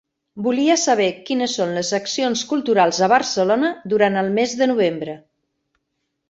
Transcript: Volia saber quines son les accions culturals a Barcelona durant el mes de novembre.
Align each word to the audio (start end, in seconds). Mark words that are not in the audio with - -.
Volia 0.45 0.77
saber 0.83 1.09
quines 1.27 1.53
son 1.59 1.73
les 1.75 1.91
accions 1.97 2.43
culturals 2.53 3.03
a 3.09 3.11
Barcelona 3.13 3.71
durant 3.95 4.19
el 4.23 4.33
mes 4.39 4.57
de 4.63 4.71
novembre. 4.73 5.17